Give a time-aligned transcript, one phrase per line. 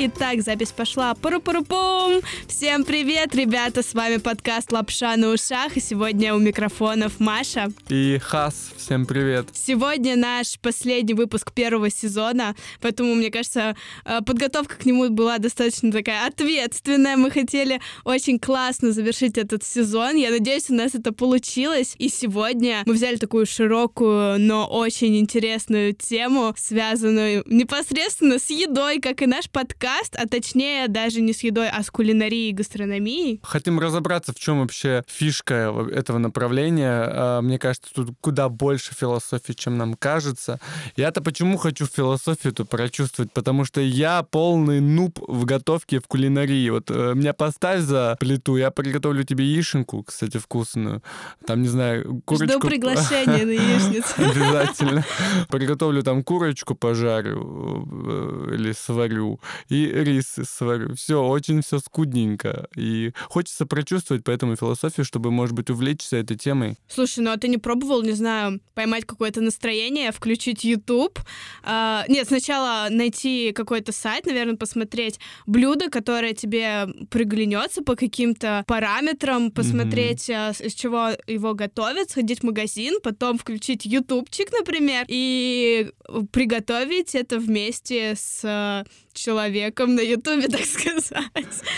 [0.00, 1.12] Итак, запись пошла.
[1.14, 2.20] Пуру-пуру-пум!
[2.46, 3.82] Всем привет, ребята!
[3.82, 5.76] С вами подкаст «Лапша на ушах».
[5.76, 7.72] И сегодня у микрофонов Маша.
[7.88, 8.70] И Хас.
[8.88, 9.50] Всем привет.
[9.52, 13.76] Сегодня наш последний выпуск первого сезона, поэтому, мне кажется,
[14.06, 17.18] э, подготовка к нему была достаточно такая ответственная.
[17.18, 20.16] Мы хотели очень классно завершить этот сезон.
[20.16, 21.96] Я надеюсь, у нас это получилось.
[21.98, 29.20] И сегодня мы взяли такую широкую, но очень интересную тему, связанную непосредственно с едой, как
[29.20, 33.40] и наш подкаст, а точнее даже не с едой, а с кулинарией и гастрономией.
[33.42, 37.06] Хотим разобраться, в чем вообще фишка этого направления.
[37.06, 40.60] А, мне кажется, тут куда больше философии, чем нам кажется.
[40.96, 43.32] Я-то почему хочу философию-то прочувствовать?
[43.32, 46.70] Потому что я полный нуб в готовке, в кулинарии.
[46.70, 51.02] Вот э, меня поставь за плиту, я приготовлю тебе яишенку, кстати, вкусную.
[51.46, 52.58] Там, не знаю, курочку...
[52.58, 54.14] Жду приглашения на яичницу.
[54.16, 55.04] Обязательно.
[55.48, 60.94] Приготовлю там курочку, пожарю э, или сварю, и рис сварю.
[60.94, 62.68] Все, очень все скудненько.
[62.76, 66.76] И хочется прочувствовать поэтому философию, чтобы, может быть, увлечься этой темой.
[66.88, 71.18] Слушай, ну а ты не пробовал, не знаю, поймать какое-то настроение, включить YouTube?
[71.62, 79.50] А, нет, сначала найти какой-то сайт, наверное, посмотреть блюдо, которое тебе приглянется по каким-то параметрам,
[79.50, 80.66] посмотреть, mm-hmm.
[80.66, 85.90] из чего его готовят, сходить в магазин, потом включить ютубчик, например, и
[86.32, 88.84] приготовить это вместе с э,
[89.18, 91.28] человеком на Ютубе, так сказать.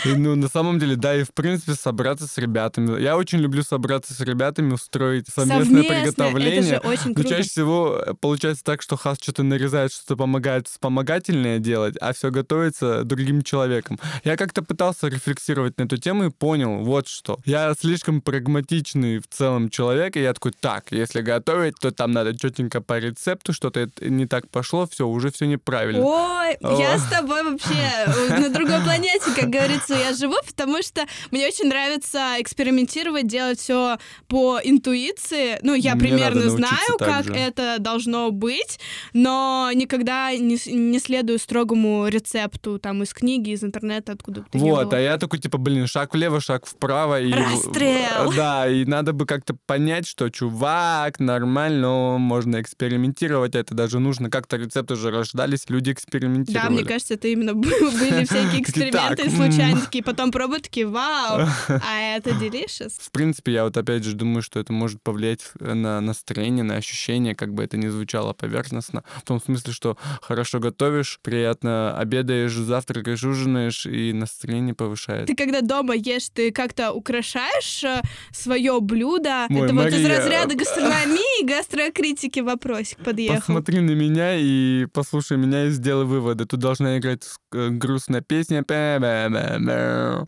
[0.05, 3.01] Ну, на самом деле, да, и в принципе собраться с ребятами.
[3.01, 6.59] Я очень люблю собраться с ребятами, устроить совместное, совместное приготовление.
[6.59, 7.23] Это же очень круто.
[7.23, 12.13] Но чаще всего э, получается так, что Хас что-то нарезает, что-то помогает вспомогательное делать, а
[12.13, 13.99] все готовится другим человеком.
[14.23, 17.39] Я как-то пытался рефлексировать на эту тему и понял вот что.
[17.45, 22.37] Я слишком прагматичный в целом человек, и я такой, так, если готовить, то там надо
[22.37, 26.03] четенько по рецепту, что-то не так пошло, все, уже все неправильно.
[26.03, 31.05] Ой, я с тобой тобой вообще на другой планете, как говорится, я живу, потому что
[31.31, 35.59] мне очень нравится экспериментировать, делать все по интуиции.
[35.61, 36.60] Ну, я мне примерно знаю,
[36.97, 37.33] как же.
[37.33, 38.79] это должно быть,
[39.13, 44.93] но никогда не, не следую строгому рецепту там из книги, из интернета, откуда то Вот,
[44.93, 47.21] а я такой, типа, блин, шаг влево, шаг вправо.
[47.21, 48.31] И, Расстрел!
[48.41, 54.29] Да, и надо бы как-то понять, что, чувак, нормально, можно экспериментировать, это даже нужно.
[54.29, 56.67] Как-то рецепты же рождались, люди экспериментировали.
[56.67, 62.15] Да, мне кажется, это именно были всякие эксперименты случайные, такие, потом пробуют, такие, вау, а
[62.15, 62.93] это delicious.
[62.99, 67.35] В принципе, я вот опять же думаю, что это может повлиять на настроение, на ощущение,
[67.35, 73.23] как бы это ни звучало поверхностно, в том смысле, что хорошо готовишь, приятно обедаешь, завтракаешь,
[73.23, 75.27] ужинаешь, и настроение повышает.
[75.27, 78.01] Ты когда дома ешь, ты как-то украшаешь э,
[78.31, 79.45] свое блюдо?
[79.49, 79.91] Мой, это Мария...
[79.91, 83.37] вот из разряда гастрономии, гастрокритики вопросик подъехал.
[83.37, 86.45] Посмотри на меня и послушай меня и сделай выводы.
[86.45, 87.23] Тут должна играть
[87.53, 88.63] э, грустная песня.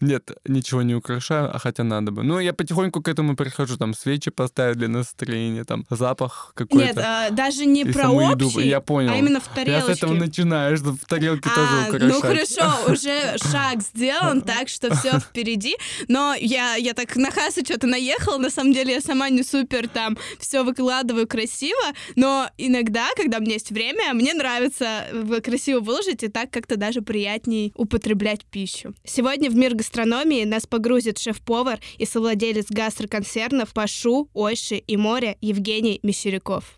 [0.02, 2.24] Нет, ничего не украшаю, а хотя надо бы.
[2.24, 6.86] Ну, я потихоньку к этому прихожу, там, свечи поставить для настроения, там, запах какой-то.
[6.86, 8.60] Нет, а, даже не про общий, еду.
[8.60, 9.12] я понял.
[9.12, 9.88] а именно в тарелочке.
[9.90, 12.10] Я с этого начинаю, что в тарелке а, тоже украшать.
[12.10, 15.76] Ну, хорошо, уже шаг сделан, так что все впереди.
[16.08, 19.88] Но я, я так на Хаса что-то наехала, на самом деле я сама не супер
[19.88, 21.82] там все выкладываю красиво,
[22.16, 25.06] но иногда, когда у меня есть время, мне нравится
[25.44, 28.94] красиво выложить и так как-то даже приятней употреблять пищу.
[29.04, 36.00] Сегодня в мир гастрономии нас погрузит шеф-повар и совладелец гастроконцернов Пашу, Ойши и Море Евгений
[36.04, 36.78] Мещеряков.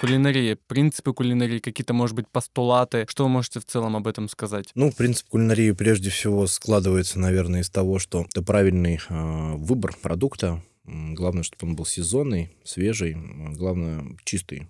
[0.00, 3.06] Кулинария, принципы кулинарии, какие-то, может быть, постулаты.
[3.08, 4.70] Что вы можете в целом об этом сказать?
[4.74, 10.62] Ну, принцип кулинарии прежде всего складывается, наверное, из того, что это правильный э, выбор продукта,
[10.90, 13.16] Главное, чтобы он был сезонный, свежий,
[13.54, 14.66] главное, чистый.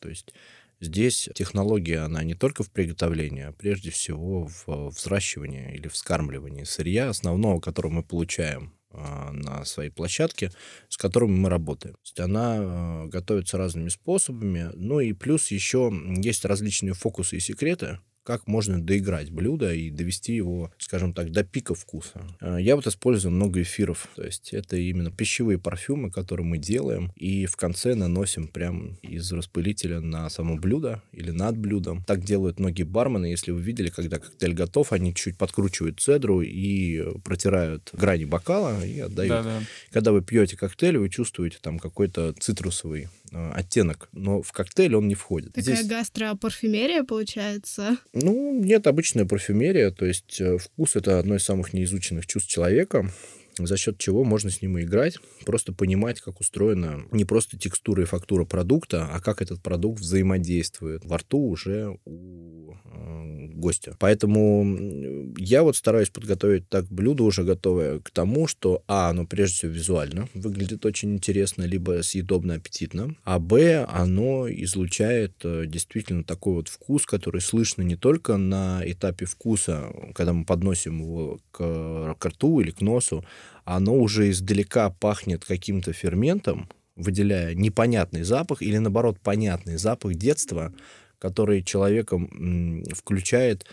[0.00, 0.32] То есть
[0.80, 7.08] здесь технология, она не только в приготовлении, а прежде всего в взращивании или вскармливании сырья
[7.08, 10.52] основного, которое мы получаем а, на своей площадке,
[10.88, 11.94] с которыми мы работаем.
[11.94, 14.70] То есть она а, готовится разными способами.
[14.74, 20.34] Ну и плюс еще есть различные фокусы и секреты, как можно доиграть блюдо и довести
[20.34, 22.26] его, скажем так, до пика вкуса.
[22.40, 27.12] А, я вот использую много эфиров, то есть это именно пищевые парфюмы, которые мы делаем,
[27.16, 32.02] и в конце наносим прям из распылителя на само блюдо или над блюдом.
[32.06, 37.18] Так делают многие бармены, если вы видели, когда коктейль готов, они чуть подкручивают цедру и
[37.20, 39.30] протирают грани бокала и отдают.
[39.30, 39.62] Да, да.
[39.90, 45.08] Когда вы пьете коктейль, вы чувствуете там какой-то цитрусовый э, оттенок, но в коктейль он
[45.08, 45.54] не входит.
[45.54, 45.86] Такая Здесь...
[45.88, 47.96] гастропарфюмерия получается?
[48.12, 53.10] Ну, нет, обычная парфюмерия, то есть э, вкус— это одно из самых неизученных чувств человека,
[53.58, 58.06] за счет чего можно с ним играть, просто понимать, как устроена не просто текстура и
[58.06, 63.96] фактура продукта, а как этот продукт взаимодействует во рту уже у э, гостя.
[63.98, 69.54] Поэтому я вот стараюсь подготовить так блюдо уже готовое к тому, что, а, оно прежде
[69.54, 76.54] всего визуально выглядит очень интересно, либо съедобно, аппетитно, а, б, оно излучает э, действительно такой
[76.54, 82.26] вот вкус, который слышно не только на этапе вкуса, когда мы подносим его к, к
[82.26, 83.24] рту или к носу,
[83.64, 90.72] оно уже издалека пахнет каким-то ферментом, выделяя непонятный запах или, наоборот, понятный запах детства,
[91.18, 93.66] который человеком включает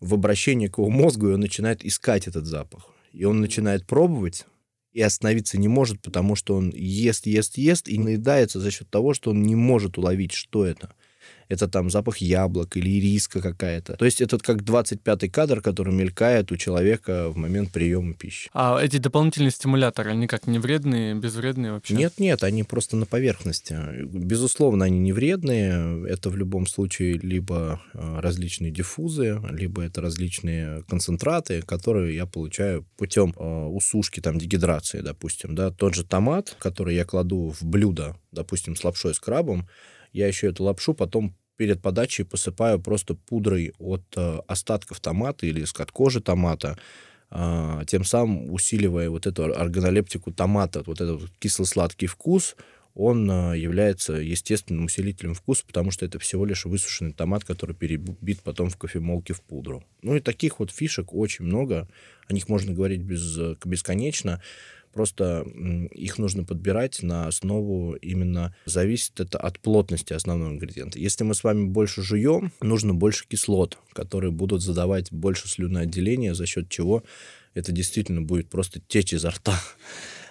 [0.00, 2.86] в обращение к его мозгу, и он начинает искать этот запах.
[3.12, 4.46] И он начинает пробовать,
[4.92, 9.14] и остановиться не может, потому что он ест, ест, ест, и наедается за счет того,
[9.14, 10.94] что он не может уловить, что это
[11.48, 13.96] это там запах яблок или ириска какая-то.
[13.96, 18.50] То есть это как 25-й кадр, который мелькает у человека в момент приема пищи.
[18.52, 21.94] А эти дополнительные стимуляторы, они как не вредные, безвредные вообще?
[21.94, 23.76] Нет, нет, они просто на поверхности.
[24.04, 26.06] Безусловно, они не вредные.
[26.08, 32.86] Это в любом случае либо э, различные диффузы, либо это различные концентраты, которые я получаю
[32.96, 35.54] путем э, усушки, там, дегидрации, допустим.
[35.54, 35.70] Да?
[35.70, 39.68] Тот же томат, который я кладу в блюдо, допустим, с лапшой с крабом,
[40.14, 45.60] я еще эту лапшу потом перед подачей посыпаю просто пудрой от э, остатков томата или
[45.60, 46.78] из-под кожи томата,
[47.30, 52.56] э, тем самым усиливая вот эту органолептику томата, вот этот кисло-сладкий вкус,
[52.94, 58.40] он э, является естественным усилителем вкуса, потому что это всего лишь высушенный томат, который перебит
[58.42, 59.84] потом в кофемолке в пудру.
[60.02, 61.88] Ну и таких вот фишек очень много,
[62.28, 64.40] о них можно говорить без, э, бесконечно.
[64.94, 65.44] Просто
[65.90, 71.00] их нужно подбирать на основу именно зависит это от плотности основного ингредиента.
[71.00, 76.46] Если мы с вами больше жуем, нужно больше кислот, которые будут задавать больше слюноотделения, за
[76.46, 77.02] счет чего
[77.54, 79.60] это действительно будет просто течь изо рта.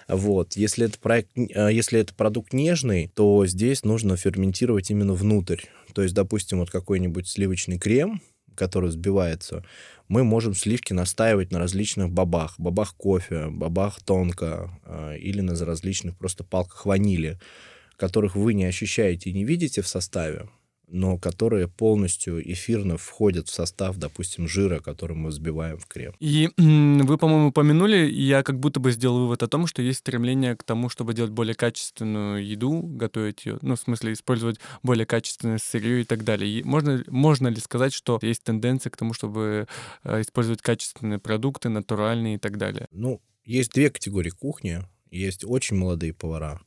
[0.06, 0.54] Вот.
[0.54, 5.62] Если это, проект, а, если это продукт нежный, то здесь нужно ферментировать именно внутрь.
[5.94, 8.20] То есть, допустим, вот какой-нибудь сливочный крем,
[8.54, 9.64] который взбивается,
[10.08, 12.54] мы можем сливки настаивать на различных бобах.
[12.58, 17.38] Бобах кофе, бобах тонко э, или на различных просто палках ванили,
[17.96, 20.48] которых вы не ощущаете и не видите в составе,
[20.88, 26.14] но которые полностью эфирно входят в состав, допустим, жира, который мы взбиваем в крем.
[26.20, 30.56] И вы, по-моему, упомянули, я как будто бы сделал вывод о том, что есть стремление
[30.56, 35.58] к тому, чтобы делать более качественную еду, готовить ее, ну, в смысле, использовать более качественное
[35.58, 36.60] сырье и так далее.
[36.60, 39.66] И можно, можно ли сказать, что есть тенденция к тому, чтобы
[40.02, 42.86] э, использовать качественные продукты, натуральные и так далее?
[42.90, 44.82] Ну, есть две категории кухни.
[45.10, 46.60] Есть очень молодые повара,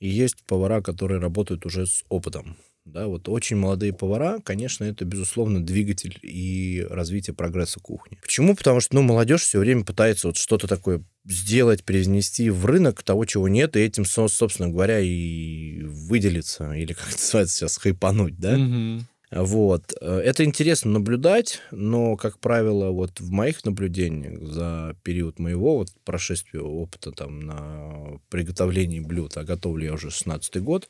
[0.00, 2.56] и есть повара, которые работают уже с опытом.
[2.86, 8.16] Да, вот очень молодые повара, конечно, это, безусловно, двигатель и развитие прогресса кухни.
[8.22, 8.54] Почему?
[8.54, 13.24] Потому что, ну, молодежь все время пытается вот что-то такое сделать, привнести в рынок того,
[13.24, 18.56] чего нет, и этим, собственно говоря, и выделиться, или, как это называется сейчас, хайпануть, да?
[18.56, 19.00] Mm-hmm.
[19.32, 19.92] Вот.
[20.00, 26.60] Это интересно наблюдать, но, как правило, вот в моих наблюдениях за период моего вот прошествия
[26.60, 30.88] опыта там на приготовлении блюд, а готовлю я уже 16 год,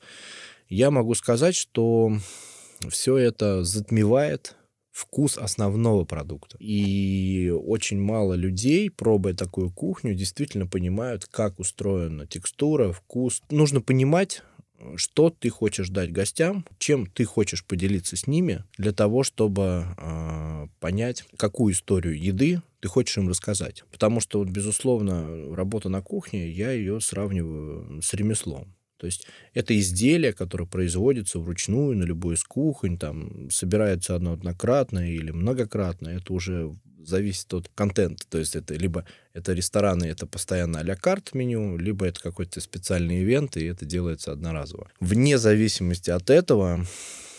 [0.68, 2.12] я могу сказать, что
[2.88, 4.56] все это затмевает
[4.92, 6.56] вкус основного продукта.
[6.58, 13.42] И очень мало людей, пробуя такую кухню, действительно понимают, как устроена текстура, вкус.
[13.50, 14.42] Нужно понимать,
[14.96, 20.66] что ты хочешь дать гостям, чем ты хочешь поделиться с ними, для того, чтобы э,
[20.80, 23.85] понять, какую историю еды ты хочешь им рассказать.
[23.90, 28.75] Потому что, вот, безусловно, работа на кухне, я ее сравниваю с ремеслом.
[28.98, 35.10] То есть это изделие, которое производится вручную на любой из кухонь, там собирается оно однократно
[35.10, 36.74] или многократно, это уже
[37.06, 38.26] зависит от контента.
[38.28, 43.22] То есть это либо это рестораны, это постоянно а-ля карт меню, либо это какой-то специальный
[43.22, 44.90] ивент, и это делается одноразово.
[45.00, 46.84] Вне зависимости от этого,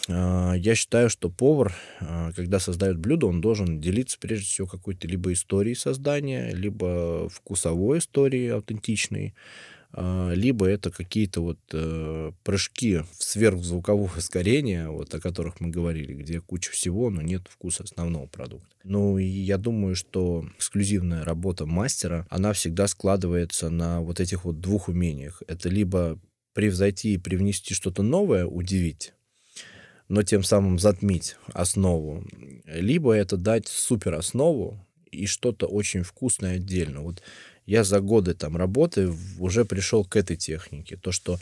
[0.10, 5.08] а, я считаю, что повар, а, когда создает блюдо, он должен делиться прежде всего какой-то
[5.08, 9.34] либо историей создания, либо вкусовой историей аутентичной,
[9.98, 16.40] либо это какие-то вот э, прыжки в сверхзвуковое ускорение, вот о которых мы говорили, где
[16.40, 18.68] куча всего, но нет вкуса основного продукта.
[18.84, 24.62] Ну и я думаю, что эксклюзивная работа мастера, она всегда складывается на вот этих вот
[24.62, 25.42] двух умениях.
[25.48, 26.20] Это либо
[26.54, 29.14] превзойти и привнести что-то новое, удивить,
[30.10, 32.24] но тем самым затмить основу,
[32.66, 34.80] либо это дать супер основу
[35.12, 37.02] и что-то очень вкусное отдельно.
[37.02, 37.22] Вот
[37.68, 40.98] я за годы там работы уже пришел к этой технике.
[40.98, 41.38] То, что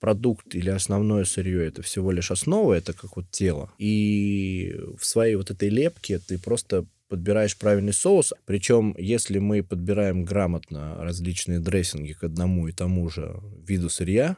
[0.00, 3.70] продукт или основное сырье это всего лишь основа, это как вот тело.
[3.78, 10.24] И в своей вот этой лепке ты просто подбираешь правильный соус, причем если мы подбираем
[10.24, 14.36] грамотно различные дрессинги к одному и тому же виду сырья,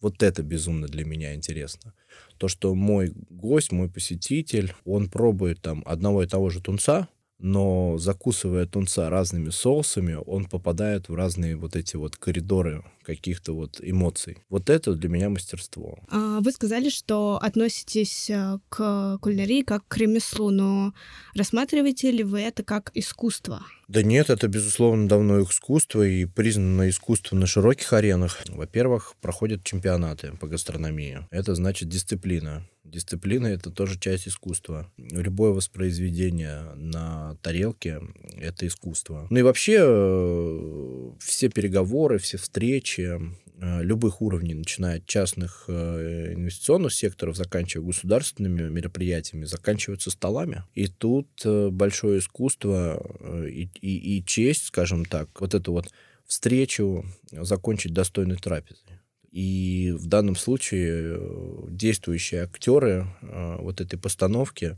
[0.00, 1.94] вот это безумно для меня интересно.
[2.36, 7.08] То, что мой гость, мой посетитель, он пробует там одного и того же тунца,
[7.42, 13.80] но закусывая тунца разными соусами, он попадает в разные вот эти вот коридоры каких-то вот
[13.82, 14.38] эмоций.
[14.48, 15.98] Вот это для меня мастерство.
[16.08, 20.94] А, вы сказали, что относитесь э, к кулинарии как к ремеслу, но
[21.34, 23.62] рассматриваете ли вы это как искусство?
[23.88, 28.38] Да нет, это, безусловно, давно искусство и признано искусство на широких аренах.
[28.48, 31.26] Во-первых, проходят чемпионаты по гастрономии.
[31.30, 32.64] Это значит дисциплина.
[32.84, 34.90] Дисциплина— это тоже часть искусства.
[34.96, 38.00] Любое воспроизведение на тарелке—
[38.36, 39.26] это искусство.
[39.30, 43.20] Ну и вообще э, все переговоры, все встречи
[43.60, 50.64] э, любых уровней, начиная от частных э, инвестиционных секторов, заканчивая государственными мероприятиями, заканчиваются столами.
[50.74, 53.00] И тут большое искусство
[53.48, 55.92] и, и, и честь, скажем так, вот эту вот
[56.26, 59.01] встречу закончить достойной трапезой.
[59.32, 64.76] И в данном случае э, действующие актеры э, вот этой постановки,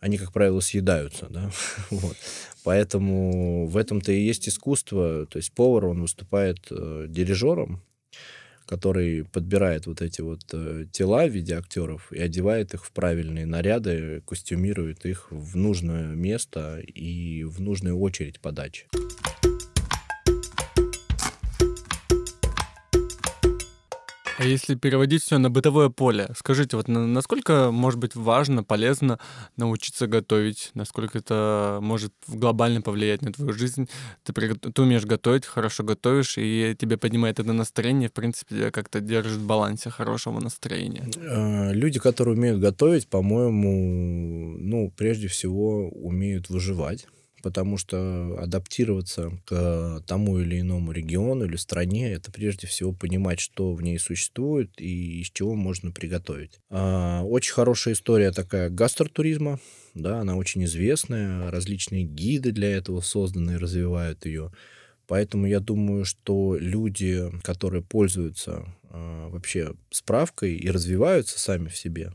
[0.00, 1.52] они, как правило, съедаются, да,
[1.90, 2.16] вот.
[2.64, 7.80] Поэтому в этом-то и есть искусство, то есть повар, он выступает э, дирижером,
[8.66, 10.46] который подбирает вот эти вот
[10.92, 16.80] тела в виде актеров и одевает их в правильные наряды, костюмирует их в нужное место
[16.80, 18.86] и в нужную очередь подачи.
[24.42, 29.20] А если переводить все на бытовое поле, скажите, вот насколько может быть важно, полезно
[29.56, 33.88] научиться готовить, насколько это может глобально повлиять на твою жизнь?
[34.24, 39.38] Ты, ты умеешь готовить, хорошо готовишь, и тебе поднимает это настроение, в принципе, как-то держит
[39.38, 41.08] в балансе хорошего настроения.
[41.18, 47.06] Э, люди, которые умеют готовить, по-моему, ну, прежде всего, умеют выживать
[47.42, 53.74] потому что адаптироваться к тому или иному региону или стране, это прежде всего понимать, что
[53.74, 56.60] в ней существует и из чего можно приготовить.
[56.70, 59.60] А, очень хорошая история такая гастротуризма,
[59.94, 64.52] да, она очень известная, различные гиды для этого созданы и развивают ее.
[65.06, 72.12] Поэтому я думаю, что люди, которые пользуются э, вообще справкой и развиваются сами в себе,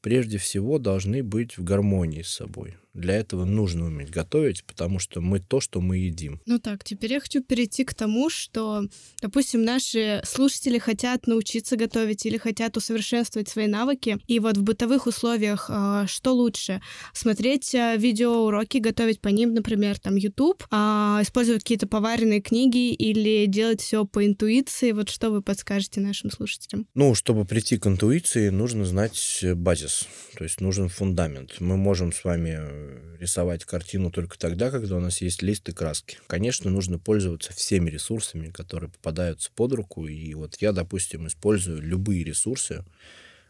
[0.00, 2.76] прежде всего должны быть в гармонии с собой.
[2.98, 6.40] Для этого нужно уметь готовить, потому что мы то, что мы едим.
[6.46, 8.84] Ну так, теперь я хочу перейти к тому, что,
[9.22, 14.18] допустим, наши слушатели хотят научиться готовить или хотят усовершенствовать свои навыки.
[14.26, 16.80] И вот в бытовых условиях а, что лучше?
[17.12, 23.46] Смотреть а, видеоуроки, готовить по ним, например, там YouTube, а, использовать какие-то поваренные книги или
[23.46, 24.90] делать все по интуиции.
[24.90, 26.86] Вот что вы подскажете нашим слушателям?
[26.94, 31.60] Ну, чтобы прийти к интуиции, нужно знать базис, то есть нужен фундамент.
[31.60, 32.87] Мы можем с вами
[33.18, 36.18] рисовать картину только тогда, когда у нас есть лист и краски.
[36.26, 40.06] Конечно, нужно пользоваться всеми ресурсами, которые попадаются под руку.
[40.06, 42.84] И вот я, допустим, использую любые ресурсы,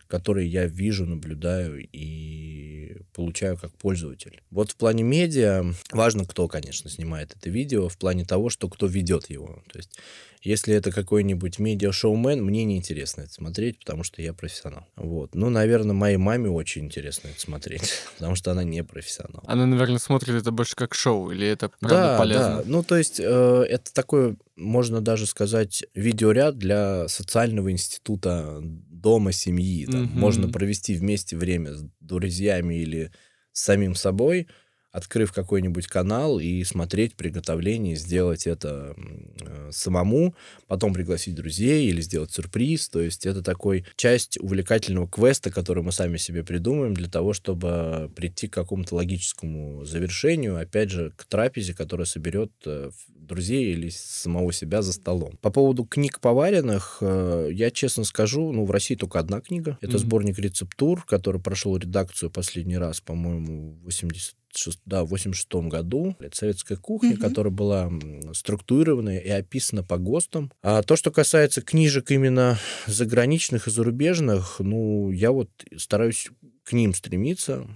[0.08, 4.42] которые я вижу, наблюдаю и получаю как пользователь.
[4.50, 8.86] Вот в плане медиа важно, кто, конечно, снимает это видео, в плане того, что кто
[8.86, 9.62] ведет его.
[9.70, 9.98] То есть
[10.42, 14.86] если это какой-нибудь медиа-шоумен, мне неинтересно это смотреть, потому что я профессионал.
[14.96, 15.34] Вот.
[15.34, 19.42] Ну, наверное, моей маме очень интересно это смотреть, потому что она не профессионал.
[19.46, 22.56] Она, наверное, смотрит это больше как шоу, или это правда да, полезно?
[22.58, 28.62] Да, ну, то есть э, это такое, можно даже сказать, видеоряд для социального института
[29.00, 29.86] дома, семьи.
[29.86, 30.04] Там.
[30.04, 30.18] Mm-hmm.
[30.18, 33.10] Можно провести вместе время с друзьями или
[33.52, 34.48] с самим собой,
[34.92, 40.34] открыв какой-нибудь канал и смотреть приготовление, сделать это э, самому,
[40.66, 42.88] потом пригласить друзей или сделать сюрприз.
[42.88, 48.10] То есть это такой часть увлекательного квеста, который мы сами себе придумаем для того, чтобы
[48.16, 54.52] прийти к какому-то логическому завершению, опять же, к трапезе, которая соберет э, друзей или самого
[54.52, 55.38] себя за столом.
[55.42, 59.78] По поводу книг поваренных, э, я честно скажу, ну, в России только одна книга.
[59.80, 59.98] Это mm-hmm.
[59.98, 64.37] сборник рецептур, который прошел редакцию последний раз, по-моему, в 80
[64.84, 66.16] да, в 86 году.
[66.32, 67.20] Советская кухня, mm-hmm.
[67.20, 67.90] которая была
[68.32, 70.52] структурированная и описана по ГОСТам.
[70.62, 76.28] А то, что касается книжек именно заграничных и зарубежных, ну, я вот стараюсь
[76.64, 77.66] к ним стремиться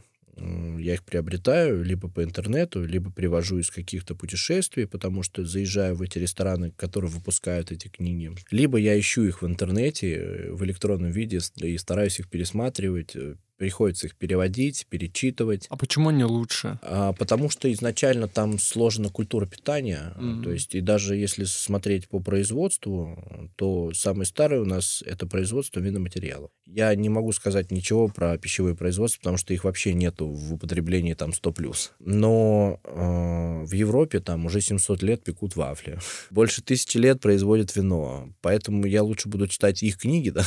[0.79, 6.03] я их приобретаю либо по интернету, либо привожу из каких-то путешествий, потому что заезжаю в
[6.03, 8.33] эти рестораны, которые выпускают эти книги.
[8.51, 13.37] Либо я ищу их в интернете э, в электронном виде и стараюсь их пересматривать, э,
[13.63, 15.69] приходится их переводить, перечитывать.
[15.71, 16.81] А почему они лучше?
[16.83, 20.17] А, потому что изначально там сложена культура питания.
[20.19, 20.43] Mm-hmm.
[20.43, 23.17] То есть, и даже если смотреть по производству,
[23.55, 26.51] то самый старый у нас это производство виноматериалов.
[26.67, 31.15] Я не могу сказать ничего про пищевое производство, потому что их вообще нету в употреблении
[31.15, 31.91] там 100+.
[32.01, 36.01] Но э, в Европе там уже 700 лет пекут вафли.
[36.31, 38.31] Больше тысячи лет производят вино.
[38.41, 40.43] Поэтому я лучше буду читать их книги, да,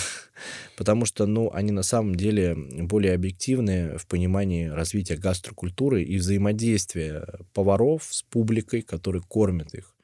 [0.76, 2.58] потому что, ну, они на самом деле
[2.96, 9.96] более объективные в понимании развития гастрокультуры и взаимодействия поваров с публикой, который кормит их.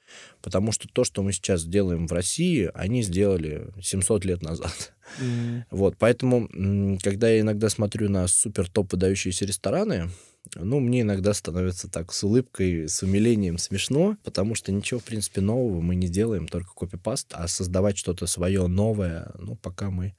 [0.41, 4.93] Потому что то, что мы сейчас делаем в России, они сделали 700 лет назад.
[5.22, 5.63] Mm.
[5.72, 6.50] Вот, поэтому,
[7.01, 10.10] когда я иногда смотрю на супер топ выдающиеся рестораны,
[10.55, 15.39] ну, мне иногда становится так с улыбкой, с умилением смешно, потому что ничего, в принципе,
[15.41, 20.15] нового мы не делаем, только копипаст, а создавать что-то свое новое, ну, пока мы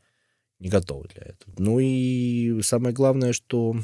[0.63, 1.53] не готовы для этого.
[1.59, 3.75] Ну и самое главное, что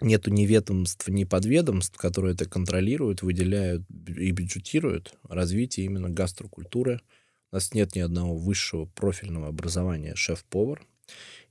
[0.00, 7.02] нету ни ведомств, ни подведомств, которые это контролируют, выделяют и бюджетируют развитие именно гастрокультуры.
[7.52, 10.82] У нас нет ни одного высшего профильного образования шеф-повар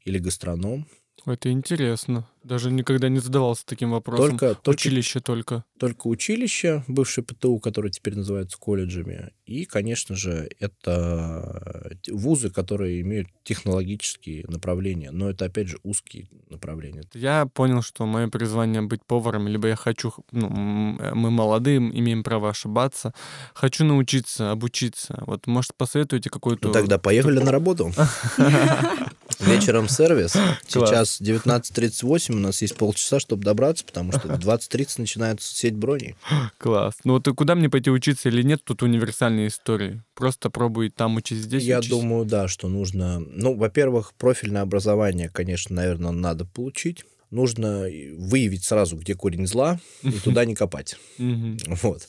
[0.05, 0.87] или гастроном.
[1.25, 2.27] Это интересно.
[2.43, 4.37] Даже никогда не задавался таким вопросом.
[4.37, 5.63] Только, училище только.
[5.79, 9.31] Только училище, бывшее ПТУ, которое теперь называется колледжами.
[9.45, 15.11] И, конечно же, это вузы, которые имеют технологические направления.
[15.11, 17.03] Но это, опять же, узкие направления.
[17.13, 20.13] Я понял, что мое призвание быть поваром, либо я хочу...
[20.31, 23.13] Ну, мы молодые, имеем право ошибаться.
[23.53, 25.23] Хочу научиться, обучиться.
[25.25, 26.67] Вот, может, посоветуете какую-то...
[26.67, 27.91] Ну, тогда поехали на работу.
[29.39, 30.35] Вечером сервис.
[30.67, 36.15] Сейчас 19.38, у нас есть полчаса, чтобы добраться, потому что в 20.30 начинается сеть броней.
[36.57, 36.95] Класс.
[37.03, 40.01] Ну вот куда мне пойти учиться или нет, тут универсальные истории.
[40.13, 41.89] Просто пробуй там учить, здесь Я учись.
[41.91, 43.19] думаю, да, что нужно...
[43.19, 50.11] Ну, во-первых, профильное образование, конечно, наверное, надо получить нужно выявить сразу, где корень зла, и
[50.11, 50.95] туда не копать.
[51.17, 52.07] Вот.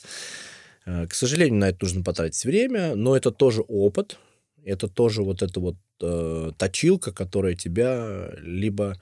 [0.86, 4.18] Э, к сожалению, на это нужно потратить время, но это тоже опыт,
[4.64, 9.00] это тоже вот эта вот э, точилка, которая тебя либо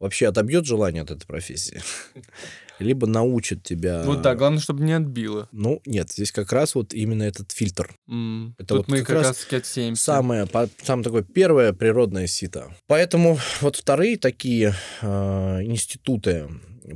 [0.00, 1.80] вообще отобьет желание от этой профессии,
[2.78, 4.02] либо научит тебя...
[4.04, 5.48] Вот да, главное, чтобы не отбило.
[5.52, 7.94] Ну, нет, здесь как раз вот именно этот фильтр.
[8.08, 8.52] Mm.
[8.58, 12.74] Это Тут вот мы как, как раз, раз самое, по, самое такое первое природное сито.
[12.86, 16.48] Поэтому вот вторые такие э, институты,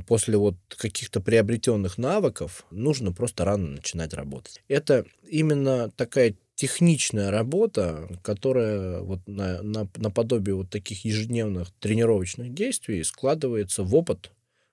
[0.07, 4.61] после вот каких-то приобретенных навыков нужно просто рано начинать работать.
[4.67, 13.03] Это именно такая техничная работа, которая вот на, на, наподобие вот таких ежедневных тренировочных действий
[13.03, 14.31] складывается в опыт,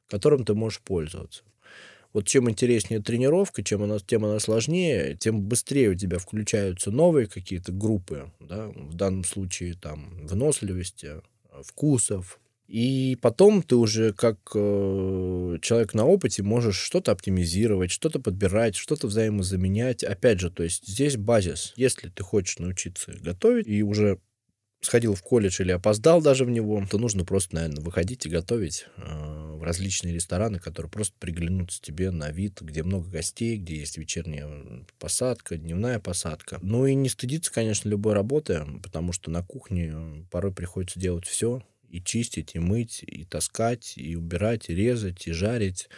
[0.08, 1.42] которым ты можешь пользоваться.
[2.12, 7.28] Вот чем интереснее тренировка, чем она, тем она сложнее, тем быстрее у тебя включаются новые
[7.28, 11.22] какие-то группы, да, в данном случае там выносливости,
[11.62, 12.39] вкусов,
[12.70, 19.08] и потом ты уже как э, человек на опыте можешь что-то оптимизировать, что-то подбирать, что-то
[19.08, 20.04] взаимозаменять.
[20.04, 21.72] Опять же, то есть здесь базис.
[21.74, 24.20] Если ты хочешь научиться готовить и уже
[24.82, 28.86] сходил в колледж или опоздал даже в него, то нужно просто, наверное, выходить и готовить
[28.96, 29.02] э,
[29.56, 34.48] в различные рестораны, которые просто приглянутся тебе на вид, где много гостей, где есть вечерняя
[35.00, 36.60] посадка, дневная посадка.
[36.62, 41.64] Ну и не стыдиться, конечно, любой работы, потому что на кухне порой приходится делать все,
[41.90, 45.88] и чистить, и мыть, и таскать, и убирать, и резать, и жарить.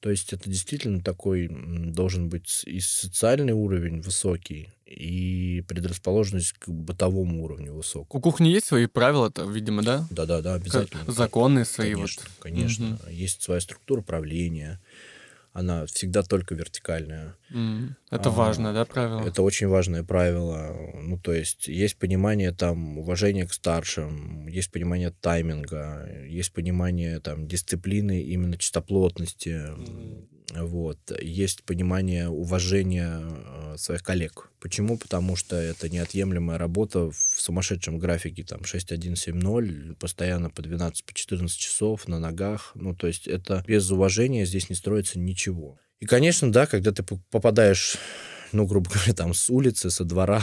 [0.00, 7.42] То есть это действительно такой должен быть и социальный уровень высокий, и предрасположенность к бытовому
[7.42, 8.18] уровню высокому.
[8.18, 10.06] У кухни есть свои правила-то, видимо, да?
[10.10, 11.10] Да-да-да, обязательно.
[11.10, 12.32] Законы свои конечно, вот.
[12.38, 13.10] Конечно, угу.
[13.10, 14.80] Есть своя структура правления,
[15.54, 17.36] она всегда только вертикальная.
[17.50, 17.90] Mm.
[18.10, 19.20] Это а, важно, да, правило?
[19.20, 20.74] Это очень важное правило.
[21.00, 27.46] Ну, то есть есть понимание там уважения к старшим, есть понимание тайминга, есть понимание там
[27.46, 29.50] дисциплины именно чистоплотности.
[29.50, 30.26] Mm.
[30.62, 30.98] Вот.
[31.20, 34.50] Есть понимание уважения э, своих коллег.
[34.60, 34.96] Почему?
[34.96, 41.12] Потому что это неотъемлемая работа в сумасшедшем графике, там, 6-1-7-0, постоянно по 12-14 по
[41.48, 42.72] часов на ногах.
[42.74, 45.78] Ну, то есть это без уважения здесь не строится ничего.
[46.00, 47.96] И, конечно, да, когда ты попадаешь,
[48.52, 50.42] ну, грубо говоря, там, с улицы, со двора,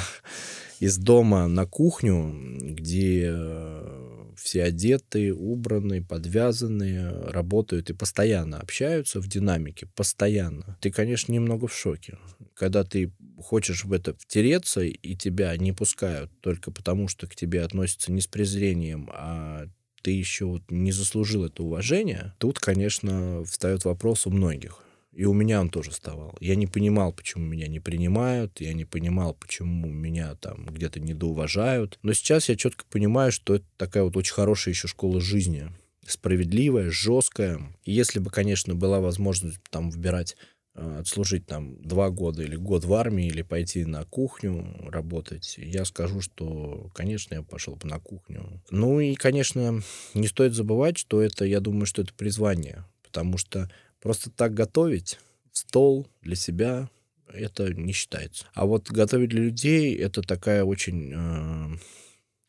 [0.80, 9.27] из дома на кухню, где э, все одетые, убранные, подвязанные, работают и постоянно общаются в
[9.27, 10.77] динамике, постоянно.
[10.81, 12.17] Ты, конечно, немного в шоке.
[12.53, 17.63] Когда ты хочешь в это втереться, и тебя не пускают только потому, что к тебе
[17.63, 19.67] относятся не с презрением, а
[20.01, 24.83] ты еще вот не заслужил это уважение, тут, конечно, встает вопрос у многих.
[25.13, 26.38] И у меня он тоже вставал.
[26.39, 32.00] Я не понимал, почему меня не принимают, я не понимал, почему меня там где-то недоуважают.
[32.02, 35.69] Но сейчас я четко понимаю, что это такая вот очень хорошая еще школа жизни.
[36.08, 37.62] Справедливая, жесткая.
[37.84, 40.38] И если бы, конечно, была возможность там выбирать
[40.76, 45.84] э, отслужить там два года или год в армии, или пойти на кухню работать, я
[45.84, 48.62] скажу, что, конечно, я пошел бы на кухню.
[48.71, 49.82] Ну и, конечно,
[50.13, 53.69] не стоит забывать, что это, я думаю, что это призвание, потому что
[54.01, 55.19] просто так готовить
[55.51, 56.89] стол для себя
[57.33, 58.45] это не считается.
[58.53, 61.77] А вот готовить для людей это такая очень э,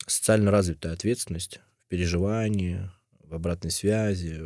[0.07, 2.89] социально развитая ответственность в переживании,
[3.23, 4.41] в обратной связи,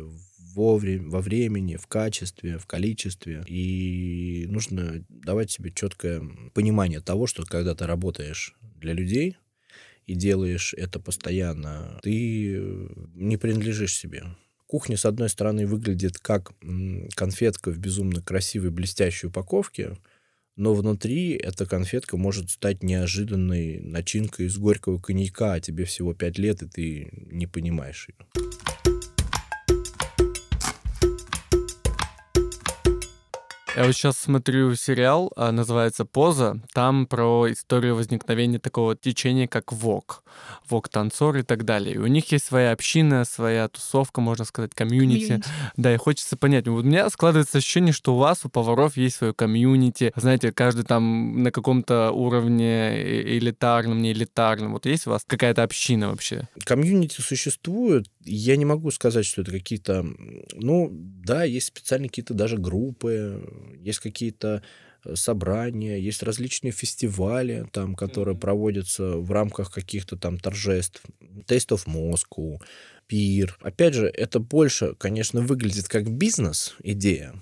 [0.54, 3.42] во, время, во времени, в качестве, в количестве.
[3.46, 6.22] И нужно давать себе четкое
[6.54, 9.36] понимание того, что когда ты работаешь для людей
[10.06, 12.60] и делаешь это постоянно, ты
[13.14, 14.24] не принадлежишь себе.
[14.68, 16.52] Кухня, с одной стороны, выглядит как
[17.16, 19.96] конфетка в безумно красивой блестящей упаковке,
[20.56, 26.38] но внутри эта конфетка может стать неожиданной начинкой из горького коньяка, а тебе всего 5
[26.38, 28.77] лет, и ты не понимаешь ее.
[33.78, 36.60] Я вот сейчас смотрю сериал, а, называется «Поза».
[36.72, 40.24] Там про историю возникновения такого течения, как ВОК.
[40.68, 41.94] vogue танцор и так далее.
[41.94, 45.26] И у них есть своя община, своя тусовка, можно сказать, комьюнити.
[45.26, 45.48] комьюнити.
[45.76, 46.66] Да, и хочется понять.
[46.66, 50.12] Вот у меня складывается ощущение, что у вас, у поваров, есть свое комьюнити.
[50.16, 53.00] Знаете, каждый там на каком-то уровне
[53.38, 54.72] элитарном, не элитарном.
[54.72, 56.48] Вот есть у вас какая-то община вообще?
[56.64, 58.10] Комьюнити существует.
[58.24, 60.04] Я не могу сказать, что это какие-то...
[60.54, 64.62] Ну, да, есть специальные какие-то даже группы, есть какие-то
[65.04, 68.40] э, собрания, есть различные фестивали, там, которые mm-hmm.
[68.40, 71.02] проводятся в рамках каких-то там торжеств.
[71.46, 72.60] Taste of Moscow,
[73.06, 73.56] Пир.
[73.60, 77.34] Опять же, это больше, конечно, выглядит как бизнес-идея,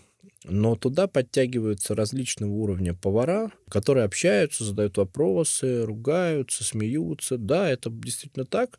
[0.45, 7.37] но туда подтягиваются различного уровня повара, которые общаются, задают вопросы, ругаются, смеются.
[7.37, 8.79] Да, это действительно так.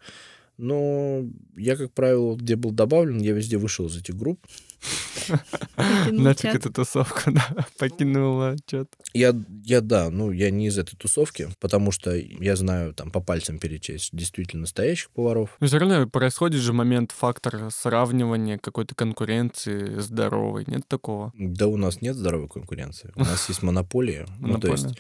[0.57, 1.23] Но
[1.55, 4.39] я, как правило, где был добавлен, я везде вышел из этих групп.
[6.11, 8.87] Нафиг эту тусовку, да, покинула чат.
[9.13, 13.19] Я, я, да, ну, я не из этой тусовки, потому что я знаю, там, по
[13.19, 15.55] пальцам перечесть действительно настоящих поваров.
[15.59, 20.63] Но все равно происходит же момент, фактор сравнивания, какой-то конкуренции здоровой.
[20.67, 21.33] Нет такого?
[21.37, 23.11] Да у нас нет здоровой конкуренции.
[23.15, 24.25] У нас есть монополия.
[24.39, 24.97] Ну, то есть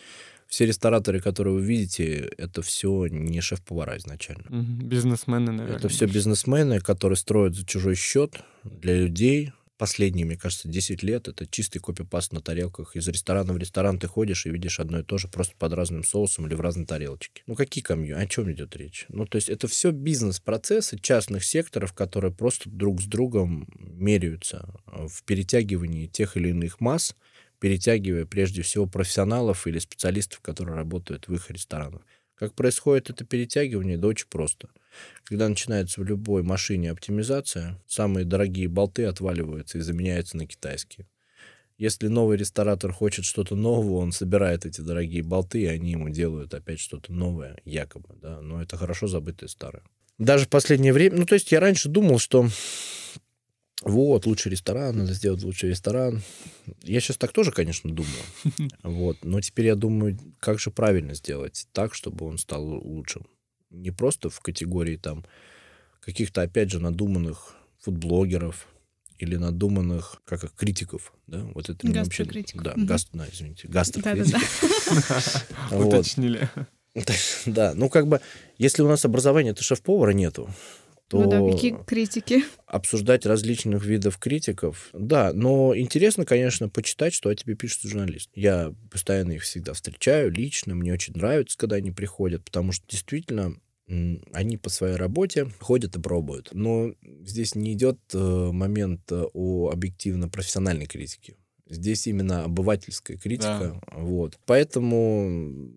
[0.47, 4.45] все рестораторы, которые вы видите, это все не шеф-повара изначально.
[4.49, 5.77] Бизнесмены, наверное.
[5.77, 9.51] Это все бизнесмены, которые строят за чужой счет для людей.
[9.77, 12.95] Последние, мне кажется, 10 лет это чистый копипаст на тарелках.
[12.95, 16.03] Из ресторана в ресторан ты ходишь и видишь одно и то же, просто под разным
[16.03, 17.43] соусом или в разной тарелочке.
[17.45, 18.17] Ну, какие камью?
[18.17, 19.05] О чем идет речь?
[19.09, 25.23] Ну, то есть это все бизнес-процессы частных секторов, которые просто друг с другом меряются в
[25.25, 27.15] перетягивании тех или иных масс,
[27.59, 32.01] перетягивая прежде всего профессионалов или специалистов, которые работают в их ресторанах.
[32.35, 33.97] Как происходит это перетягивание?
[33.97, 34.69] Да очень просто.
[35.23, 41.07] Когда начинается в любой машине оптимизация, самые дорогие болты отваливаются и заменяются на китайские.
[41.77, 46.53] Если новый ресторатор хочет что-то нового, он собирает эти дорогие болты, и они ему делают
[46.53, 49.83] опять что-то новое, якобы, да, но это хорошо забытое старое.
[50.17, 52.49] Даже в последнее время, ну, то есть я раньше думал, что
[53.83, 56.21] вот, лучший ресторан, надо сделать лучший ресторан.
[56.83, 58.13] Я сейчас так тоже, конечно, думаю.
[58.83, 59.23] Вот.
[59.23, 63.27] Но теперь я думаю, как же правильно сделать так, чтобы он стал лучшим.
[63.69, 65.25] Не просто в категории там
[65.99, 68.67] каких-то, опять же, надуманных фудблогеров
[69.19, 71.43] или надуманных, как их, критиков, да?
[71.53, 72.25] Вот это мне вообще...
[72.55, 75.45] Да, гаст, да, извините, гастрокритиков.
[75.71, 76.49] Уточнили.
[77.45, 78.21] Да, ну как бы,
[78.57, 80.49] если у нас образования, то шеф-повара нету,
[81.07, 82.43] то ну да, какие критики?
[82.65, 84.89] обсуждать различных видов критиков.
[84.93, 88.29] Да, но интересно, конечно, почитать, что о тебе пишет журналист.
[88.35, 93.55] Я постоянно их всегда встречаю лично, мне очень нравится, когда они приходят, потому что действительно
[94.33, 96.49] они по своей работе ходят и пробуют.
[96.51, 96.91] Но
[97.21, 101.37] здесь не идет э, момент э, о объективно-профессиональной критике.
[101.69, 103.79] Здесь именно обывательская критика.
[103.89, 103.97] Да.
[103.97, 104.37] Вот.
[104.45, 105.71] Поэтому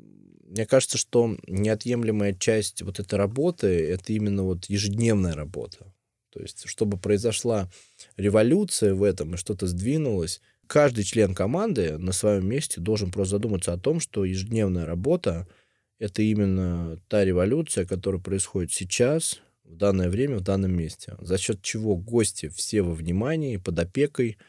[0.51, 5.95] мне кажется, что неотъемлемая часть вот этой работы— это именно вот ежедневная работа.
[6.31, 7.71] То есть, чтобы произошла
[8.17, 13.73] революция в этом и что-то сдвинулось, каждый член команды на своем месте должен просто задуматься
[13.73, 15.47] о том, что ежедневная работа—
[16.01, 21.63] это именно та революция, которая происходит сейчас, в данное время, в данном месте, за счет
[21.63, 24.37] чего гости все во внимании, под опекой—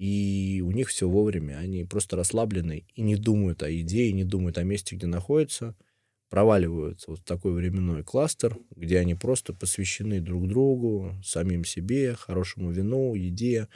[0.00, 1.58] и у них все вовремя.
[1.58, 5.76] Они просто расслаблены и не думают о идее, не думают о месте, где находятся,
[6.30, 12.70] проваливаются вот в такой временной кластер, где они просто посвящены друг другу, самим себе, хорошему
[12.70, 13.66] вину, еде.
[13.66, 13.68] То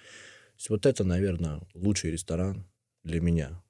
[0.56, 2.64] есть вот это, наверное, лучший ресторан
[3.02, 3.62] для меня.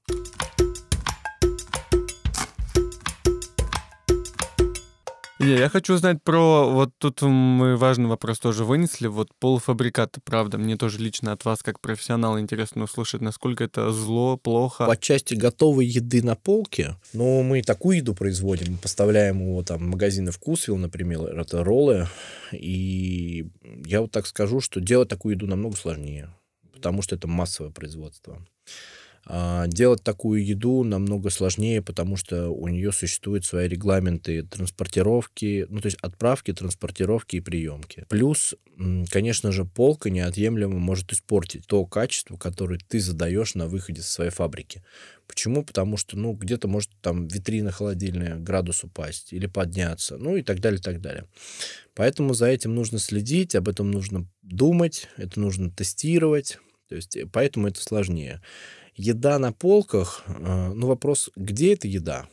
[5.44, 6.70] Не, я хочу узнать про...
[6.70, 9.08] Вот тут мы важный вопрос тоже вынесли.
[9.08, 10.56] Вот полуфабрикаты, правда.
[10.56, 14.86] Мне тоже лично от вас, как профессионала, интересно услышать, насколько это зло, плохо.
[14.86, 19.78] По части готовой еды на полке, ну, мы такую еду производим, мы поставляем его там
[19.78, 22.08] в магазины «Вкусвилл», например, это роллы.
[22.52, 23.50] И
[23.84, 26.30] я вот так скажу, что делать такую еду намного сложнее,
[26.72, 28.42] потому что это массовое производство.
[29.26, 35.80] А, делать такую еду намного сложнее, потому что у нее существуют свои регламенты транспортировки, ну,
[35.80, 38.04] то есть отправки, транспортировки и приемки.
[38.08, 38.54] Плюс,
[39.10, 44.30] конечно же, полка неотъемлемо может испортить то качество, которое ты задаешь на выходе со своей
[44.30, 44.82] фабрики.
[45.26, 45.64] Почему?
[45.64, 50.60] Потому что, ну, где-то может там витрина холодильная градус упасть или подняться, ну и так
[50.60, 51.24] далее, так далее.
[51.94, 56.58] Поэтому за этим нужно следить, об этом нужно думать, это нужно тестировать,
[56.88, 58.42] то есть э, поэтому это сложнее.
[58.96, 62.26] Еда на полках, э, ну, вопрос, где эта еда?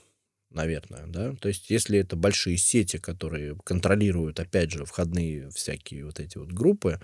[0.54, 6.20] наверное, да, то есть если это большие сети, которые контролируют, опять же, входные всякие вот
[6.20, 7.00] эти вот группы,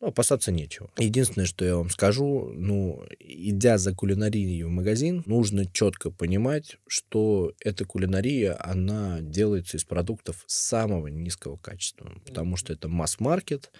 [0.00, 0.90] ну, опасаться нечего.
[0.98, 7.52] Единственное, что я вам скажу, ну, идя за кулинарией в магазин, нужно четко понимать, что
[7.60, 13.70] эта кулинария, она делается из продуктов самого низкого качества, потому что это масс-маркет,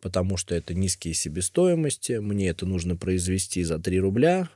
[0.00, 4.48] потому что это низкие себестоимости, мне это нужно произвести за 3 рубля,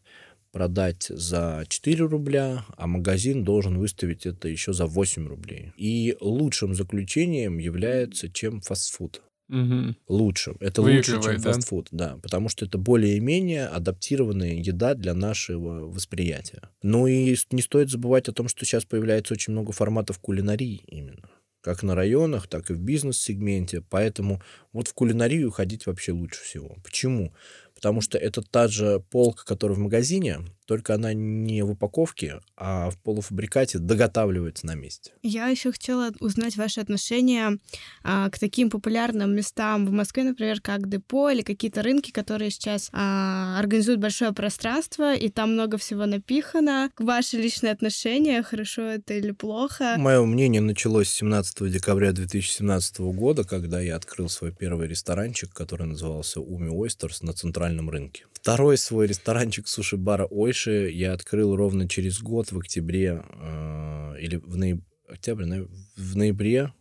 [0.52, 5.72] продать за 4 рубля, а магазин должен выставить это еще за 8 рублей.
[5.76, 9.22] И лучшим заключением является, чем фастфуд.
[9.48, 9.96] Угу.
[10.08, 10.56] Лучшим.
[10.60, 11.52] Это лучше, чем да?
[11.52, 16.70] фастфуд, да, потому что это более-менее адаптированная еда для нашего восприятия.
[16.82, 21.28] Ну и не стоит забывать о том, что сейчас появляется очень много форматов кулинарии именно
[21.62, 23.82] как на районах, так и в бизнес-сегменте.
[23.88, 26.76] Поэтому вот в кулинарию ходить вообще лучше всего.
[26.84, 27.32] Почему?
[27.74, 32.90] Потому что это та же полка, которая в магазине, только она не в упаковке, а
[32.90, 35.12] в полуфабрикате доготавливается на месте.
[35.22, 37.58] Я еще хотела узнать ваше отношение
[38.02, 42.88] а, к таким популярным местам в Москве, например, как депо или какие-то рынки, которые сейчас
[42.92, 46.90] а, организуют большое пространство, и там много всего напихано.
[46.98, 49.96] Ваши личные отношения, хорошо это или плохо?
[49.98, 56.40] Мое мнение началось 17 декабря 2017 года, когда я открыл свой первый ресторанчик, который назывался
[56.40, 58.24] Уми Ойстерс на центральном рынке.
[58.32, 64.56] Второй свой ресторанчик суши-бара Ойши я открыл ровно через год в октябре э, или в,
[64.56, 64.80] нояб...
[65.08, 65.66] Октябре, ноя...
[65.96, 66.72] в ноябре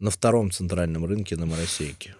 [0.00, 2.16] на втором центральном рынке на Моросейке.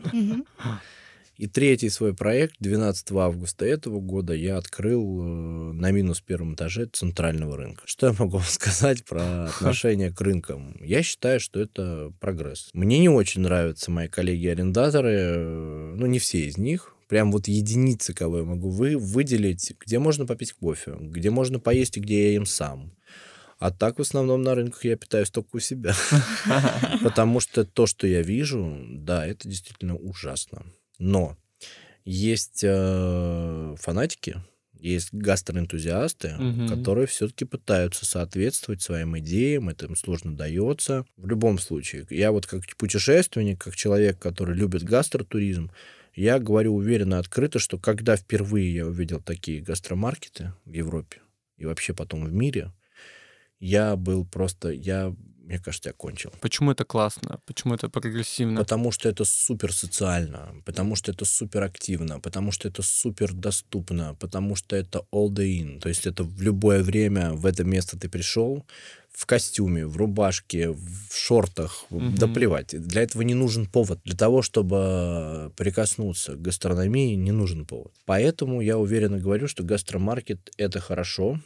[1.37, 6.87] И третий свой проект 12 августа этого года я открыл э, на минус первом этаже
[6.87, 7.83] центрального рынка.
[7.85, 10.77] Что я могу вам сказать про отношение к рынкам?
[10.83, 12.71] Я считаю, что это прогресс.
[12.73, 18.13] Мне не очень нравятся мои коллеги-арендаторы, э, ну не все из них, прям вот единицы,
[18.15, 22.37] кого я могу вы, выделить, где можно попить кофе, где можно поесть и где я
[22.37, 22.93] им сам.
[23.59, 25.95] А так в основном на рынках я питаюсь только у себя.
[27.03, 30.67] Потому что то, что я вижу, да, это действительно ужасно.
[30.99, 31.37] Но
[32.05, 34.37] есть э, фанатики,
[34.79, 36.69] есть гастроэнтузиасты, угу.
[36.69, 41.05] которые все-таки пытаются соответствовать своим идеям, это им сложно дается.
[41.17, 45.71] В любом случае, я вот как путешественник, как человек, который любит гастротуризм,
[46.17, 51.21] я говорю уверенно, открыто, что когда впервые я увидел такие гастромаркеты в Европе
[51.59, 52.73] и вообще потом в мире,
[53.61, 56.33] я был просто, я, мне кажется, я кончил.
[56.41, 57.41] Почему это классно?
[57.47, 58.61] Почему это прогрессивно?
[58.61, 64.15] Потому что это супер социально, потому что это супер активно, потому что это супер доступно,
[64.15, 65.81] потому что это all day in.
[65.81, 68.67] То есть это в любое время в это место ты пришел,
[69.17, 72.05] в костюме, в рубашке, в шортах, угу.
[72.19, 72.79] да плевать.
[72.87, 73.99] Для этого не нужен повод.
[74.05, 77.95] Для того, чтобы прикоснуться к гастрономии, не нужен повод.
[78.05, 81.41] Поэтому я уверенно говорю, что гастромаркет— это хорошо,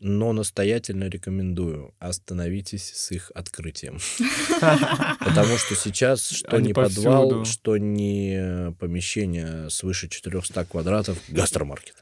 [0.00, 4.00] но настоятельно рекомендую остановитесь с их открытием.
[5.20, 11.94] Потому что сейчас что не подвал, что не помещение свыше 400 квадратов, гастромаркет.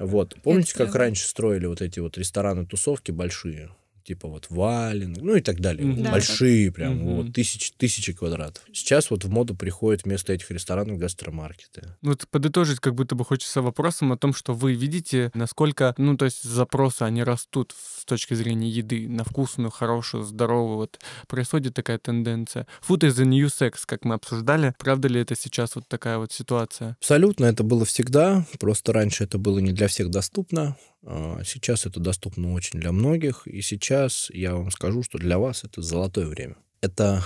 [0.00, 0.34] Вот.
[0.42, 3.70] Помните, как раньше строили вот эти вот рестораны-тусовки большие?
[4.08, 5.86] Типа вот Вален, ну и так далее.
[5.86, 6.10] Mm-hmm.
[6.10, 7.16] Большие прям, mm-hmm.
[7.16, 8.62] вот, тысячи, тысячи квадратов.
[8.72, 11.94] Сейчас вот в моду приходят вместо этих ресторанов гастромаркеты.
[12.00, 16.16] Ну, вот подытожить как будто бы хочется вопросом о том, что вы видите, насколько, ну,
[16.16, 20.76] то есть запросы, они растут с точки зрения еды на вкусную, хорошую, здоровую.
[20.78, 22.66] Вот происходит такая тенденция.
[22.88, 24.74] Food is the new sex, как мы обсуждали.
[24.78, 26.96] Правда ли это сейчас вот такая вот ситуация?
[27.00, 28.46] Абсолютно, это было всегда.
[28.58, 30.78] Просто раньше это было не для всех доступно.
[31.10, 35.64] А, сейчас это доступно очень для многих, и сейчас я вам скажу, что для вас
[35.64, 36.56] это золотое время.
[36.82, 37.24] Это,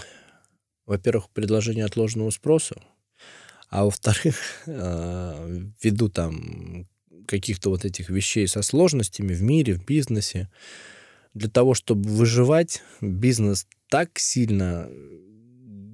[0.87, 2.77] во-первых, предложение отложенного спроса,
[3.71, 4.37] а во-вторых,
[4.69, 5.45] а,
[5.83, 6.87] ввиду там
[7.27, 10.49] каких-то вот этих вещей со сложностями в мире, в бизнесе,
[11.35, 14.89] для того, чтобы выживать, бизнес так сильно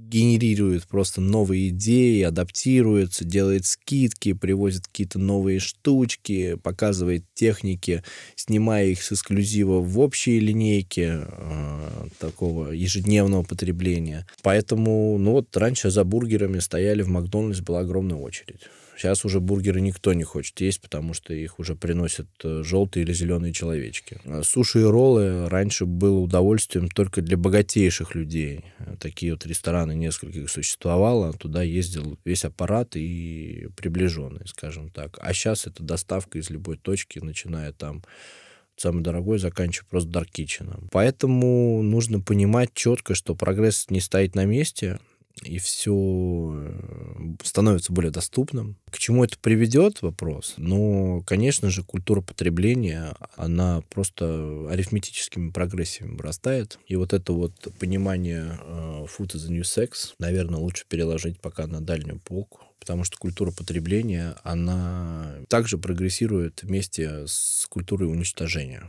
[0.08, 8.02] генерирует просто новые идеи, адаптируется, делает скидки, привозит какие-то новые штучки, показывает техники,
[8.34, 14.26] снимая их с эксклюзива в общие линейки э, такого ежедневного потребления.
[14.42, 18.60] Поэтому, ну вот раньше за бургерами стояли в Макдональдс, была огромная очередь.
[18.98, 23.12] Сейчас уже бургеры никто не хочет есть, потому что их уже приносят э, желтые или
[23.12, 24.20] зеленые человечки.
[24.24, 28.64] А суши и роллы раньше было удовольствием только для богатейших людей.
[28.98, 31.32] Такие вот рестораны несколько их существовало.
[31.32, 35.16] Туда ездил весь аппарат и приближенный, скажем так.
[35.20, 38.02] А сейчас это доставка из любой точки, начиная там
[38.76, 40.88] самый дорогой, заканчивая просто даркичином.
[40.90, 44.98] Поэтому нужно понимать четко, что прогресс не стоит на месте,
[45.42, 48.76] и все э, становится более доступным.
[48.90, 50.54] К чему это приведет, вопрос.
[50.56, 56.78] Но, конечно же, культура потребления, она просто арифметическими прогрессиями вырастает.
[56.86, 61.66] И вот это вот понимание э, food is the new sex, наверное, лучше переложить пока
[61.66, 68.88] на дальнюю полку потому что культура потребления, она также прогрессирует вместе с культурой уничтожения.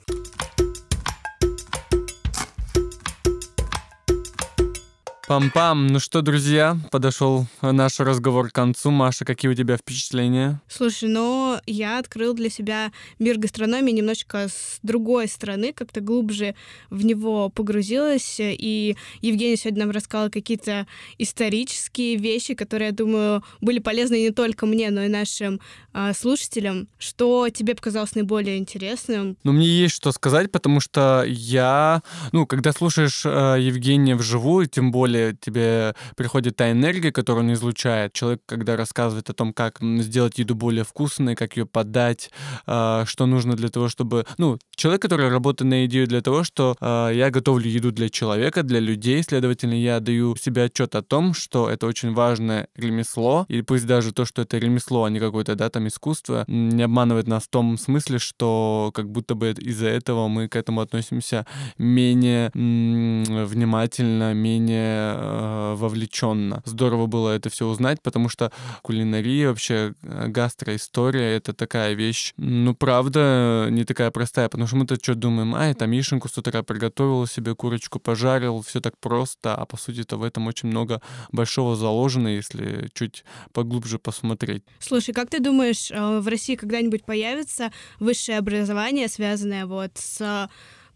[5.30, 5.89] Пам-пам.
[5.92, 8.89] Ну что, друзья, подошел наш разговор к концу.
[8.89, 10.60] Маша, какие у тебя впечатления?
[10.68, 16.56] Слушай, ну, я открыл для себя мир гастрономии немножечко с другой стороны, как-то глубже
[16.89, 18.38] в него погрузилась.
[18.39, 20.88] И Евгений сегодня нам рассказал какие-то
[21.20, 25.62] исторические вещи, которые, я думаю, были полезны не только мне, но и нашим
[25.93, 26.88] э, слушателям.
[26.97, 29.38] Что тебе показалось наиболее интересным?
[29.43, 34.91] Ну, мне есть что сказать, потому что я, ну, когда слушаешь э, Евгения вживую, тем
[34.91, 38.13] более тебе приходит та энергия, которую он излучает.
[38.13, 42.32] Человек, когда рассказывает о том, как сделать еду более вкусной, как ее подать,
[42.67, 44.25] э, что нужно для того, чтобы...
[44.38, 48.63] Ну, человек, который работает на идею для того, что э, я готовлю еду для человека,
[48.63, 53.62] для людей, следовательно, я даю себе отчет о том, что это очень важное ремесло, и
[53.62, 57.44] пусть даже то, что это ремесло, а не какое-то, да, там, искусство, не обманывает нас
[57.44, 61.46] в том смысле, что как будто бы из-за этого мы к этому относимся
[61.78, 66.62] менее внимательно, менее э, вовлеченно.
[66.65, 72.74] Здорово было это все узнать, потому что кулинария, вообще э, гастроистория— это такая вещь, ну,
[72.74, 76.63] правда, не такая простая, потому что мы-то что думаем, а, я там яишенку с утра
[76.63, 81.76] приготовил себе, курочку пожарил, все так просто, а по сути-то в этом очень много большого
[81.76, 84.63] заложено, если чуть поглубже посмотреть.
[84.80, 90.49] Слушай, как ты думаешь, э, в России когда-нибудь появится высшее образование, связанное вот с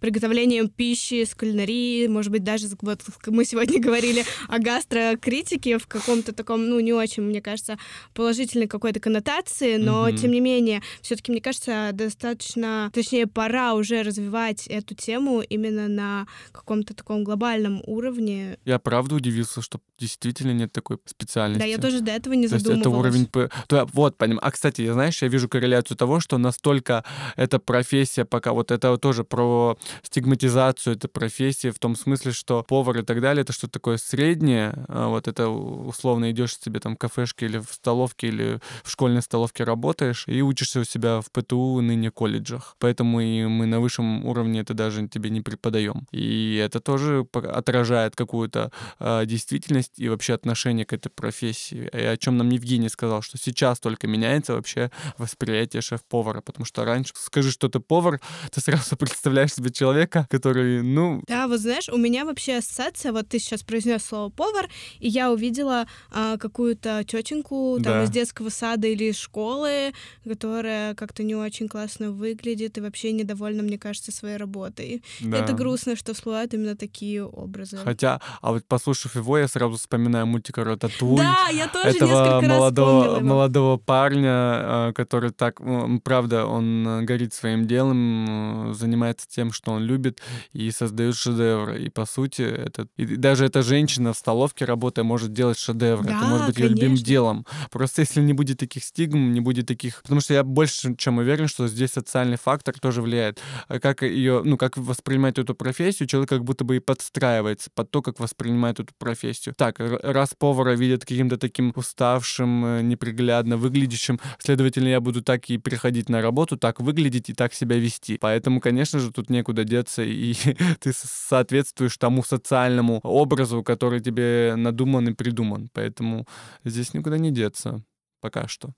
[0.04, 6.34] приготовлением пищи, с кулинарией, может быть, даже вот мы сегодня говорили о гастрокритике в каком-то
[6.34, 7.78] таком, ну, не очень, мне кажется,
[8.14, 10.18] положительной какой-то коннотации, но, mm-hmm.
[10.18, 15.88] тем не менее, все таки мне кажется, достаточно, точнее, пора уже развивать эту тему именно
[15.88, 18.58] на каком-то таком глобальном уровне.
[18.66, 21.64] Я правда удивился, что действительно нет такой специальности.
[21.64, 23.16] Да, я тоже до этого не То задумывалась.
[23.16, 23.54] есть это уровень...
[23.68, 24.38] То, вот, поним...
[24.42, 27.06] А, кстати, я, знаешь, я вижу корреляцию того, что настолько
[27.38, 28.52] эта профессия пока...
[28.52, 33.44] Вот это тоже про стигматизацию этой профессии в том смысле, что повар и так далее
[33.44, 34.74] это что-то такое среднее.
[34.88, 39.22] А вот это условно идешь себе там в кафешке или в столовке или в школьной
[39.22, 42.76] столовке работаешь и учишься у себя в ПТУ, ныне колледжах.
[42.80, 46.08] Поэтому и мы на высшем уровне это даже тебе не преподаем.
[46.12, 51.90] И это тоже отражает какую-то э, действительность и вообще отношение к этой профессии.
[51.94, 56.86] И о чем нам Евгений сказал, что сейчас только меняется вообще восприятие шеф-повара, потому что
[56.86, 58.20] раньше скажи, что ты повар,
[58.52, 59.83] ты сразу представляешь себе человека,
[60.30, 61.22] который, ну...
[61.28, 64.70] Да, вот знаешь, у меня вообще ассоциация, вот ты сейчас произнес слово повар,
[65.00, 68.04] и я увидела а, какую-то тетеньку там да.
[68.04, 69.94] из детского сада или из школы,
[70.28, 75.04] которая как-то не очень классно выглядит и вообще недовольна, мне кажется, своей работой.
[75.20, 75.38] Да.
[75.38, 77.78] Это грустно, что всплывают именно такие образы.
[77.78, 81.18] Хотя, а вот послушав его, я сразу вспоминаю мультик Рататуй.
[81.18, 85.60] Да, я тоже этого несколько молодого, раз молодого парня, а, который так,
[86.04, 90.22] правда, он горит своим делом, занимается тем, что он любит,
[90.52, 91.82] и создает шедевры.
[91.84, 96.08] И по сути, это, и даже эта женщина в столовке работая может делать шедевры.
[96.08, 96.74] Да, это может быть конечно.
[96.74, 97.46] ее любимым делом.
[97.72, 100.02] Просто если не будет таких стигм, не будет таких...
[100.04, 103.40] Потому что я больше чем уверен, что здесь социальный фактор тоже влияет.
[103.68, 107.92] А Как ее, ну, как воспринимать эту профессию, человек как будто бы и подстраивается под
[107.92, 109.56] то, как воспринимает эту профессию.
[109.58, 115.58] Так, раз повара видят каким-то таким уставшим, э, неприглядно выглядящим, следовательно, я буду так и
[115.58, 118.18] приходить на работу, так выглядеть и так себя вести.
[118.18, 120.34] Поэтому, конечно же, тут некуда деться, и
[120.80, 125.70] ты соответствуешь тому социальному образу, который тебе надуман и придуман.
[125.74, 126.28] Поэтому
[126.64, 127.84] здесь никуда не деться
[128.22, 128.74] пока что.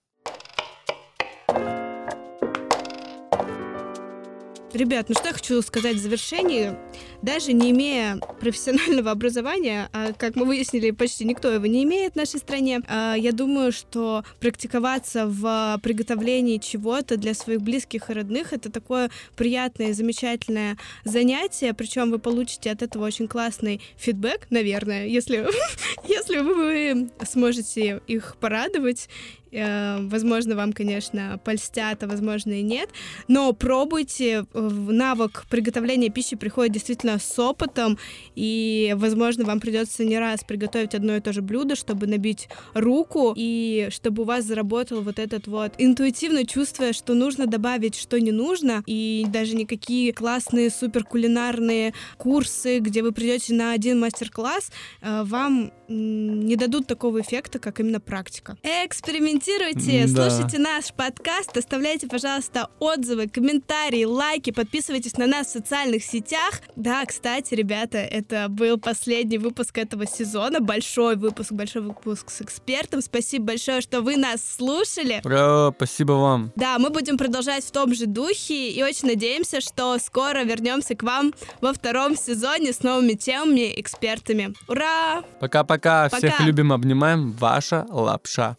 [4.75, 6.75] Ребят, ну что я хочу сказать в завершении.
[7.21, 12.15] Даже не имея профессионального образования, а как мы выяснили, почти никто его не имеет в
[12.17, 18.51] нашей стране, а, я думаю, что практиковаться в приготовлении чего-то для своих близких и родных
[18.51, 25.47] это такое приятное, замечательное занятие, причем вы получите от этого очень классный фидбэк, наверное, если,
[26.05, 29.07] если вы сможете их порадовать
[29.55, 32.89] Э, возможно, вам, конечно, польстят, а возможно и нет.
[33.27, 34.45] Но пробуйте.
[34.69, 37.97] Навык приготовления пищи приходит действительно с опытом.
[38.35, 43.33] И, возможно, вам придется не раз приготовить одно и то же блюдо, чтобы набить руку,
[43.35, 48.31] и чтобы у вас заработал вот этот вот интуитивно чувство, что нужно добавить, что не
[48.31, 48.83] нужно.
[48.85, 55.71] И даже никакие классные супер кулинарные курсы, где вы придете на один мастер-класс, э, вам
[55.87, 58.57] не дадут такого эффекта, как именно практика.
[58.63, 60.29] Экспериментируйте, да.
[60.29, 66.61] слушайте наш подкаст, оставляйте, пожалуйста, отзывы, комментарии, лайки, подписывайтесь на нас в социальных сетях.
[66.75, 73.01] Да, кстати, ребята, это был последний выпуск этого сезона, большой выпуск, большой выпуск с экспертом.
[73.01, 75.21] Спасибо большое, что вы нас слушали.
[75.23, 76.51] Ура, спасибо вам.
[76.55, 81.03] Да, мы будем продолжать в том же духе и очень надеемся, что скоро вернемся к
[81.03, 84.53] вам во втором сезоне с новыми темами, экспертами.
[84.67, 85.23] Ура!
[85.39, 86.09] Пока-пока.
[86.09, 87.31] Всех любим, обнимаем.
[87.33, 88.57] Ваша лапша.